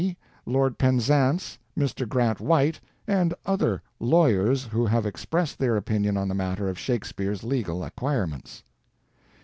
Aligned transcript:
Lord 0.47 0.79
Penzance, 0.79 1.59
Mr. 1.77 2.09
Grant 2.09 2.39
White, 2.41 2.79
and 3.05 3.35
other 3.45 3.83
lawyers, 3.99 4.63
who 4.63 4.83
have 4.83 5.05
expressed 5.05 5.59
their 5.59 5.75
opinion 5.77 6.17
on 6.17 6.27
the 6.27 6.33
matter 6.33 6.67
of 6.67 6.79
Shakespeare's 6.79 7.43
legal 7.43 7.83
acquirements.... 7.83 8.63